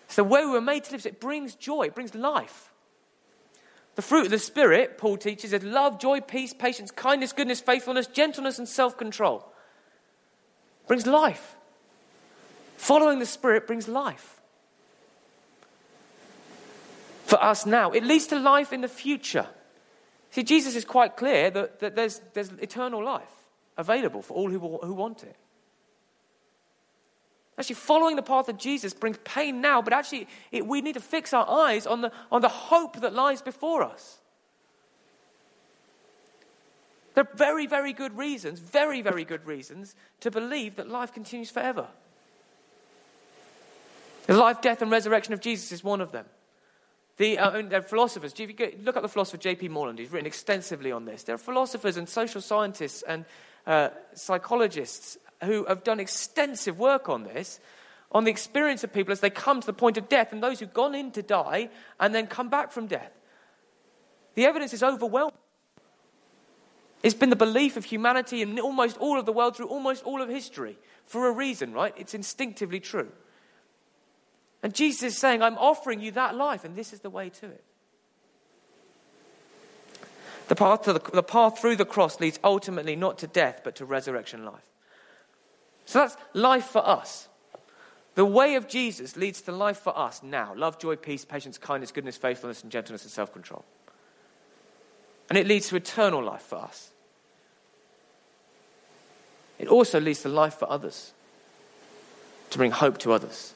[0.07, 1.03] It's the way we were made to live.
[1.03, 2.70] So it brings joy, it brings life.
[3.95, 8.07] The fruit of the Spirit, Paul teaches, is love, joy, peace, patience, kindness, goodness, faithfulness,
[8.07, 9.45] gentleness, and self control.
[10.87, 11.55] Brings life.
[12.77, 14.41] Following the Spirit brings life
[17.25, 17.91] for us now.
[17.91, 19.47] It leads to life in the future.
[20.31, 23.31] See, Jesus is quite clear that, that there's, there's eternal life
[23.77, 25.35] available for all who, who want it.
[27.61, 30.99] Actually, following the path of Jesus brings pain now, but actually, it, we need to
[30.99, 34.17] fix our eyes on the, on the hope that lies before us.
[37.13, 41.51] There are very, very good reasons, very, very good reasons to believe that life continues
[41.51, 41.85] forever.
[44.25, 46.25] The life, death, and resurrection of Jesus is one of them.
[47.17, 49.67] The, uh, philosophers, if you go, look at the philosopher J.P.
[49.67, 51.21] Moreland, he's written extensively on this.
[51.21, 53.23] There are philosophers and social scientists and
[53.67, 57.59] uh, psychologists who have done extensive work on this,
[58.11, 60.59] on the experience of people as they come to the point of death and those
[60.59, 63.11] who've gone in to die and then come back from death.
[64.35, 65.35] The evidence is overwhelming.
[67.03, 70.21] It's been the belief of humanity in almost all of the world through almost all
[70.21, 71.93] of history for a reason, right?
[71.97, 73.11] It's instinctively true.
[74.61, 77.47] And Jesus is saying, I'm offering you that life, and this is the way to
[77.47, 77.63] it.
[80.47, 83.85] The path, the, the path through the cross leads ultimately not to death, but to
[83.85, 84.70] resurrection life.
[85.91, 87.27] So that's life for us.
[88.15, 91.91] The way of Jesus leads to life for us now love, joy, peace, patience, kindness,
[91.91, 93.65] goodness, faithfulness, and gentleness and self control.
[95.27, 96.91] And it leads to eternal life for us.
[99.59, 101.11] It also leads to life for others,
[102.51, 103.53] to bring hope to others.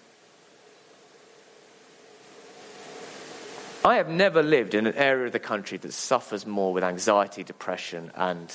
[3.86, 7.46] I have never lived in an area of the country that suffers more with anxiety,
[7.46, 8.54] depression, and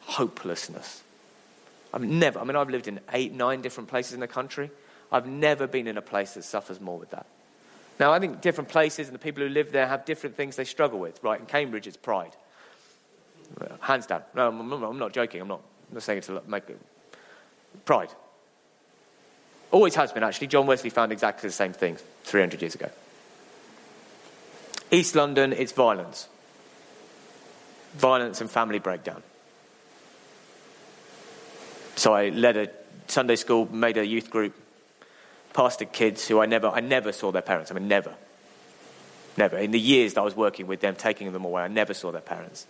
[0.00, 1.04] hopelessness.
[1.92, 4.70] I've never, I mean, I've lived in eight, nine different places in the country.
[5.10, 7.26] I've never been in a place that suffers more with that.
[8.00, 10.64] Now, I think different places and the people who live there have different things they
[10.64, 11.38] struggle with, right?
[11.38, 12.34] In Cambridge, it's pride.
[13.80, 14.22] Hands down.
[14.34, 15.40] No, I'm, not joking.
[15.42, 16.80] I'm not, I'm not saying it to make it.
[17.84, 18.08] Pride.
[19.70, 20.46] Always has been, actually.
[20.46, 22.90] John Wesley found exactly the same thing 300 years ago.
[24.90, 26.28] East London, it's violence.
[27.94, 29.22] Violence and family breakdown.
[31.96, 32.68] So I led a
[33.06, 34.54] Sunday school, made a youth group,
[35.52, 37.70] pastored kids who I never, I never saw their parents.
[37.70, 38.14] I mean, never.
[39.36, 39.58] Never.
[39.58, 42.10] In the years that I was working with them, taking them away, I never saw
[42.10, 42.66] their parents.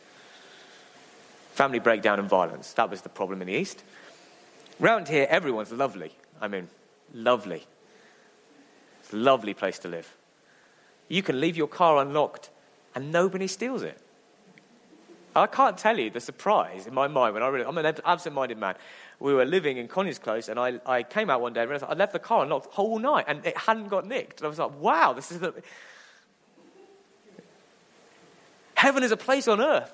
[1.52, 2.72] Family breakdown and violence.
[2.72, 3.82] That was the problem in the East.
[4.80, 6.12] Round here, everyone's lovely.
[6.40, 6.68] I mean,
[7.12, 7.66] lovely.
[9.00, 10.14] It's a lovely place to live.
[11.08, 12.50] You can leave your car unlocked
[12.94, 13.98] and nobody steals it.
[15.34, 18.34] I can't tell you the surprise in my mind when I really, I'm an absent
[18.34, 18.74] minded man.
[19.22, 21.88] We were living in Connie's Close and I, I came out one day and realized
[21.88, 24.40] I left the car unlocked whole night and it hadn't got nicked.
[24.40, 25.54] And I was like, wow, this is the.
[28.74, 29.92] Heaven is a place on earth.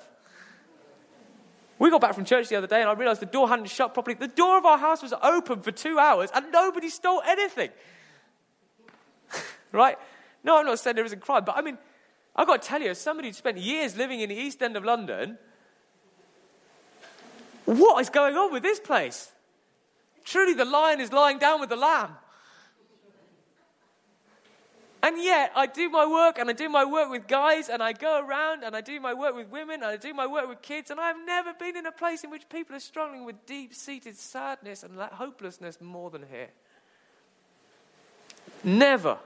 [1.77, 3.93] We got back from church the other day and I realized the door hadn't shut
[3.93, 4.15] properly.
[4.15, 7.69] The door of our house was open for two hours and nobody stole anything.
[9.71, 9.99] right?
[10.43, 11.77] No, I'm not saying there isn't crime, but I mean,
[12.35, 14.75] I've got to tell you, as somebody who spent years living in the East End
[14.75, 15.37] of London,
[17.77, 19.31] what is going on with this place?
[20.23, 22.11] Truly, the lion is lying down with the lamb.
[25.01, 27.93] And yet, I do my work and I do my work with guys and I
[27.93, 30.61] go around and I do my work with women and I do my work with
[30.61, 33.73] kids, and I've never been in a place in which people are struggling with deep
[33.73, 36.49] seated sadness and hopelessness more than here.
[38.63, 39.17] Never.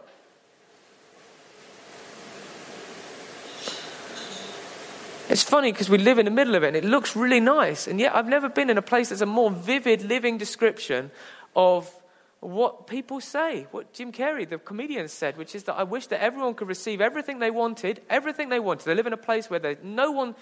[5.33, 7.87] It's funny because we live in the middle of it and it looks really nice.
[7.87, 11.09] And yet, I've never been in a place that's a more vivid, living description
[11.55, 11.91] of
[12.39, 16.21] what people say, what Jim Carrey, the comedian, said, which is that I wish that
[16.21, 18.85] everyone could receive everything they wanted, everything they wanted.
[18.85, 20.35] They live in a place where no one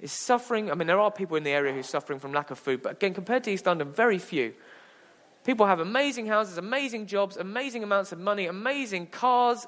[0.00, 0.68] is suffering.
[0.68, 2.82] I mean, there are people in the area who are suffering from lack of food,
[2.82, 4.52] but again, compared to East London, very few.
[5.44, 9.64] People have amazing houses, amazing jobs, amazing amounts of money, amazing cars,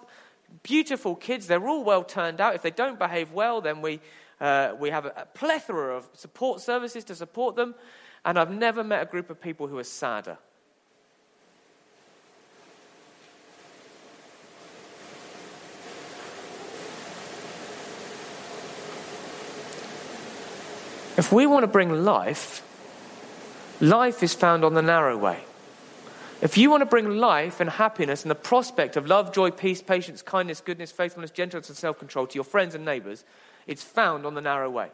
[0.64, 1.46] beautiful kids.
[1.46, 2.56] They're all well turned out.
[2.56, 4.00] If they don't behave well, then we
[4.40, 7.74] uh, we have a, a plethora of support services to support them,
[8.24, 10.38] and I've never met a group of people who are sadder.
[21.16, 22.62] If we want to bring life,
[23.80, 25.44] life is found on the narrow way.
[26.42, 29.80] If you want to bring life and happiness and the prospect of love, joy, peace,
[29.80, 33.24] patience, kindness, goodness, faithfulness, gentleness, and self control to your friends and neighbors,
[33.66, 34.90] it's found on the narrow way.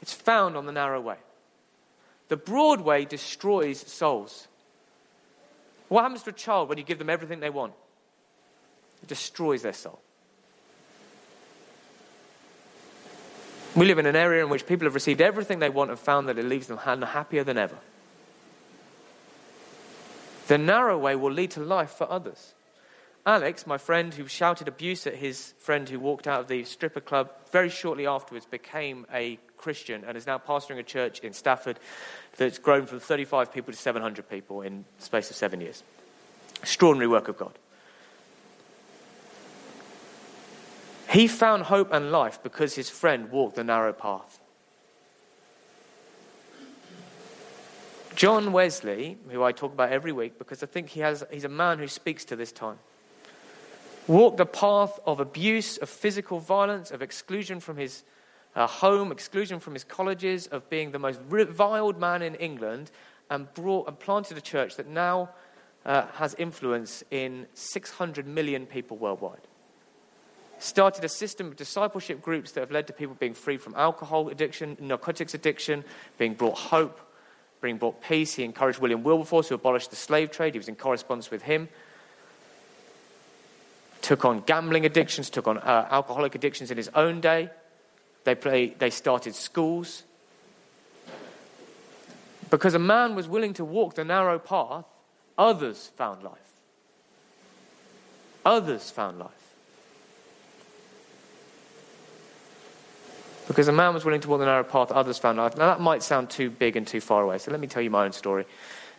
[0.00, 1.18] It's found on the narrow way.
[2.28, 4.48] The broad way destroys souls.
[5.88, 7.74] What happens to a child when you give them everything they want?
[9.02, 10.00] It destroys their soul.
[13.76, 16.28] We live in an area in which people have received everything they want and found
[16.28, 17.76] that it leaves them happier than ever.
[20.52, 22.52] The narrow way will lead to life for others.
[23.24, 27.00] Alex, my friend who shouted abuse at his friend who walked out of the stripper
[27.00, 31.80] club, very shortly afterwards became a Christian and is now pastoring a church in Stafford
[32.36, 35.82] that's grown from 35 people to 700 people in the space of seven years.
[36.60, 37.58] Extraordinary work of God.
[41.08, 44.38] He found hope and life because his friend walked the narrow path.
[48.22, 51.48] John Wesley, who I talk about every week because I think he has, he's a
[51.48, 52.78] man who speaks to this time,
[54.06, 58.04] walked the path of abuse, of physical violence, of exclusion from his
[58.54, 62.92] uh, home, exclusion from his colleges, of being the most reviled man in England,
[63.28, 65.30] and brought and planted a church that now
[65.84, 69.48] uh, has influence in 600 million people worldwide.
[70.60, 74.28] Started a system of discipleship groups that have led to people being freed from alcohol
[74.28, 75.82] addiction, narcotics addiction,
[76.18, 77.00] being brought hope,
[77.62, 78.34] being brought peace.
[78.34, 80.52] He encouraged William Wilberforce to abolish the slave trade.
[80.54, 81.68] He was in correspondence with him.
[84.02, 87.48] Took on gambling addictions, took on uh, alcoholic addictions in his own day.
[88.24, 90.02] They, play, they started schools.
[92.50, 94.84] Because a man was willing to walk the narrow path,
[95.38, 96.38] others found life.
[98.44, 99.41] Others found life.
[103.48, 105.56] Because a man was willing to walk the narrow path, others found life.
[105.56, 107.90] Now, that might sound too big and too far away, so let me tell you
[107.90, 108.46] my own story.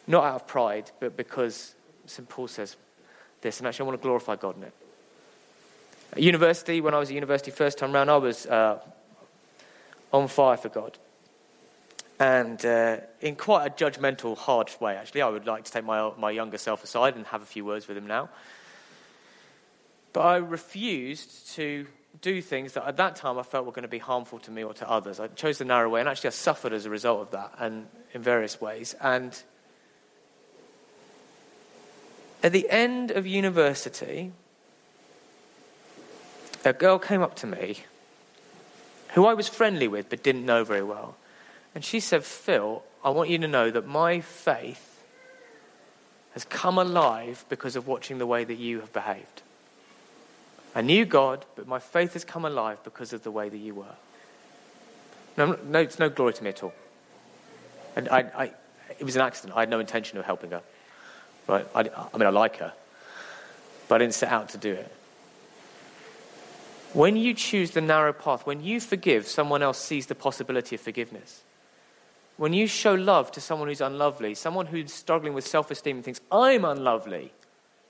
[0.05, 1.75] Not out of pride, but because
[2.05, 2.27] St.
[2.27, 2.75] Paul says
[3.41, 4.73] this, and actually I want to glorify God in it.
[6.11, 8.79] At university, when I was at university first time round, I was uh,
[10.11, 10.97] on fire for God.
[12.19, 15.23] And uh, in quite a judgmental, harsh way, actually.
[15.23, 17.87] I would like to take my, my younger self aside and have a few words
[17.87, 18.29] with him now.
[20.13, 21.87] But I refused to
[22.21, 24.63] do things that at that time I felt were going to be harmful to me
[24.63, 25.19] or to others.
[25.19, 27.87] I chose the narrow way, and actually I suffered as a result of that, and
[28.13, 28.95] in various ways.
[29.01, 29.41] And
[32.41, 34.31] at the end of university,
[36.65, 37.79] a girl came up to me
[39.13, 41.15] who I was friendly with but didn't know very well.
[41.75, 45.03] And she said, Phil, I want you to know that my faith
[46.33, 49.42] has come alive because of watching the way that you have behaved.
[50.75, 53.75] I knew God, but my faith has come alive because of the way that you
[53.75, 53.95] were.
[55.37, 56.73] No, no it's no glory to me at all.
[57.95, 58.51] And I, I,
[58.99, 59.55] it was an accident.
[59.55, 60.61] I had no intention of helping her.
[61.47, 61.67] Right?
[61.75, 62.73] I, I mean, I like her,
[63.87, 64.91] but I didn't set out to do it.
[66.93, 70.81] When you choose the narrow path, when you forgive, someone else sees the possibility of
[70.81, 71.41] forgiveness.
[72.37, 76.05] When you show love to someone who's unlovely, someone who's struggling with self esteem and
[76.05, 77.33] thinks, I'm unlovely,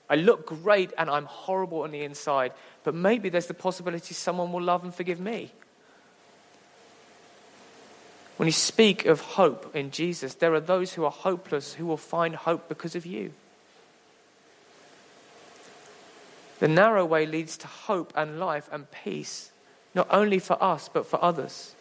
[0.08, 2.52] I look great and I'm horrible on the inside,
[2.82, 5.52] but maybe there's the possibility someone will love and forgive me.
[8.36, 11.96] When you speak of hope in Jesus, there are those who are hopeless who will
[11.96, 13.32] find hope because of you.
[16.58, 19.50] The narrow way leads to hope and life and peace,
[19.94, 21.74] not only for us, but for others.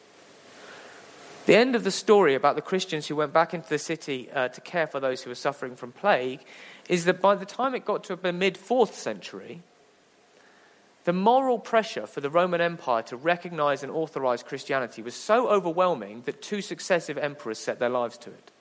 [1.45, 4.47] The end of the story about the Christians who went back into the city uh,
[4.47, 6.39] to care for those who were suffering from plague
[6.87, 9.61] is that by the time it got to the mid fourth century,
[11.03, 16.21] the moral pressure for the Roman Empire to recognize and authorize Christianity was so overwhelming
[16.21, 18.51] that two successive emperors set their lives to it.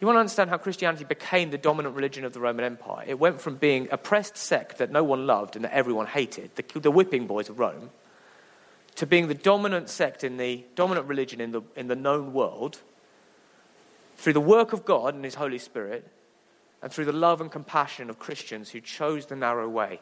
[0.00, 3.04] You want to understand how Christianity became the dominant religion of the Roman Empire.
[3.06, 6.50] It went from being a oppressed sect that no one loved and that everyone hated,
[6.56, 7.90] the, the whipping boys of Rome,
[8.96, 12.78] to being the dominant sect in the dominant religion in the, in the known world
[14.16, 16.08] through the work of God and His Holy Spirit,
[16.82, 20.00] and through the love and compassion of Christians who chose the narrow way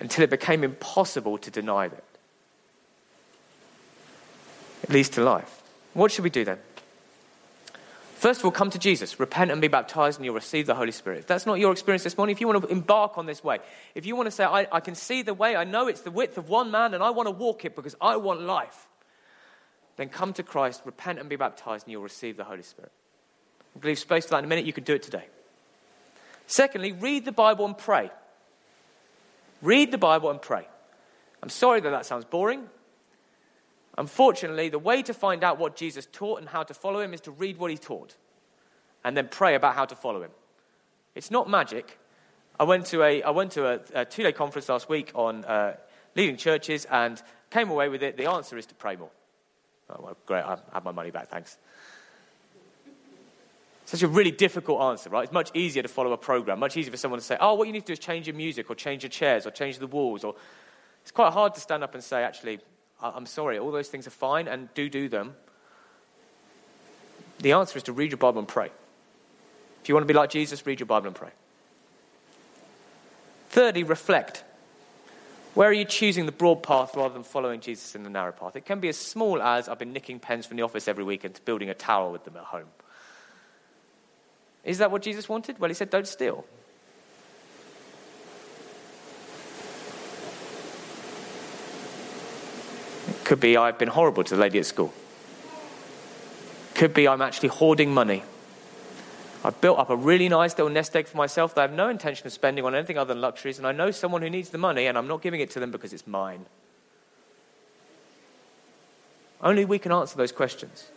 [0.00, 2.04] until it became impossible to deny that.
[4.82, 5.62] It leads to life.
[5.94, 6.58] What should we do then?
[8.20, 10.92] First of all, come to Jesus, repent and be baptized, and you'll receive the Holy
[10.92, 11.20] Spirit.
[11.20, 13.60] If that's not your experience this morning, if you want to embark on this way,
[13.94, 16.10] if you want to say, I, I can see the way, I know it's the
[16.10, 18.90] width of one man, and I want to walk it because I want life,
[19.96, 22.92] then come to Christ, repent and be baptized, and you'll receive the Holy Spirit.
[23.74, 24.66] I'll leave space for that in a minute.
[24.66, 25.24] You can do it today.
[26.46, 28.10] Secondly, read the Bible and pray.
[29.62, 30.68] Read the Bible and pray.
[31.42, 32.68] I'm sorry that that sounds boring.
[34.00, 37.20] Unfortunately, the way to find out what Jesus taught and how to follow him is
[37.20, 38.16] to read what he taught.
[39.04, 40.30] and then pray about how to follow him.
[41.14, 41.98] It's not magic.
[42.58, 45.44] I went to a, I went to a, a two day conference last week on
[45.44, 45.76] uh,
[46.14, 48.16] leading churches and came away with it.
[48.16, 49.10] The answer is to pray more.
[49.90, 51.56] Oh, well, great, I have my money back, thanks.
[53.86, 55.24] Such a really difficult answer, right?
[55.24, 57.66] It's much easier to follow a program, much easier for someone to say, oh, what
[57.66, 59.88] you need to do is change your music or change your chairs or change the
[59.88, 60.22] walls.
[60.22, 60.36] Or
[61.02, 62.60] It's quite hard to stand up and say, actually,
[63.02, 65.34] I'm sorry, all those things are fine and do do them.
[67.38, 68.70] The answer is to read your Bible and pray.
[69.82, 71.30] If you want to be like Jesus, read your Bible and pray.
[73.48, 74.44] Thirdly, reflect.
[75.54, 78.54] Where are you choosing the broad path rather than following Jesus in the narrow path?
[78.54, 81.24] It can be as small as I've been nicking pens from the office every week
[81.24, 82.68] and building a tower with them at home.
[84.62, 85.58] Is that what Jesus wanted?
[85.58, 86.44] Well, he said, don't steal.
[93.30, 94.92] Could be I've been horrible to the lady at school.
[96.74, 98.24] Could be I'm actually hoarding money.
[99.44, 101.88] I've built up a really nice little nest egg for myself that I have no
[101.88, 104.58] intention of spending on anything other than luxuries, and I know someone who needs the
[104.58, 106.44] money, and I'm not giving it to them because it's mine.
[109.40, 110.90] Only we can answer those questions.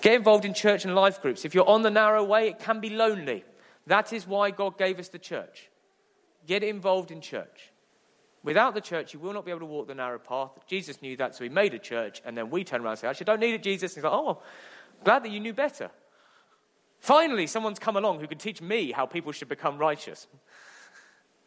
[0.00, 1.44] Get involved in church and life groups.
[1.44, 3.44] If you're on the narrow way, it can be lonely.
[3.86, 5.70] That is why God gave us the church.
[6.48, 7.70] Get involved in church.
[8.44, 10.50] Without the church, you will not be able to walk the narrow path.
[10.68, 13.08] Jesus knew that, so he made a church, and then we turn around and say,
[13.08, 13.92] Actually, I don't need it, Jesus.
[13.92, 14.42] And he's like, Oh,
[15.02, 15.90] glad that you knew better.
[17.00, 20.26] Finally, someone's come along who can teach me how people should become righteous.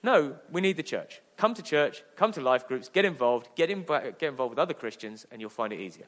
[0.01, 1.21] No, we need the church.
[1.37, 4.73] Come to church, come to life groups, get involved, get, in, get involved with other
[4.73, 6.07] Christians, and you'll find it easier.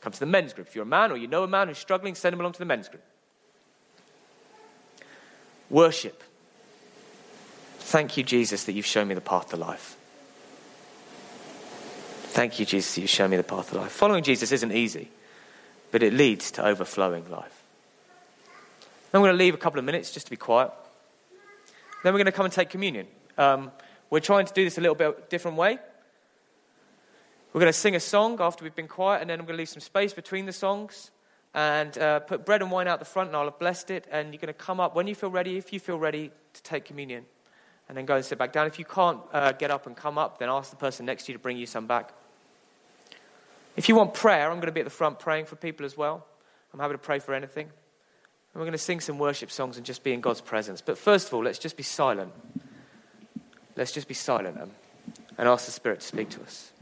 [0.00, 0.68] Come to the men's group.
[0.68, 2.58] If you're a man or you know a man who's struggling, send him along to
[2.58, 3.02] the men's group.
[5.68, 6.22] Worship.
[7.78, 9.96] Thank you, Jesus, that you've shown me the path to life.
[12.36, 13.92] Thank you, Jesus, that you've shown me the path of life.
[13.92, 15.08] Following Jesus isn't easy,
[15.90, 17.62] but it leads to overflowing life.
[19.14, 20.70] I'm going to leave a couple of minutes just to be quiet.
[22.04, 23.06] Then we're going to come and take communion.
[23.38, 23.72] Um,
[24.10, 25.78] we're trying to do this a little bit different way.
[27.54, 29.58] We're going to sing a song after we've been quiet, and then I'm going to
[29.58, 31.10] leave some space between the songs
[31.54, 34.06] and uh, put bread and wine out the front, and I'll have blessed it.
[34.12, 36.62] And you're going to come up when you feel ready, if you feel ready to
[36.62, 37.24] take communion,
[37.88, 38.66] and then go and sit back down.
[38.66, 41.32] If you can't uh, get up and come up, then ask the person next to
[41.32, 42.12] you to bring you some back.
[43.76, 45.96] If you want prayer, I'm going to be at the front praying for people as
[45.96, 46.26] well.
[46.72, 47.66] I'm happy to pray for anything.
[47.66, 50.80] And we're going to sing some worship songs and just be in God's presence.
[50.80, 52.32] But first of all, let's just be silent.
[53.76, 54.58] Let's just be silent
[55.36, 56.72] and ask the Spirit to speak to us.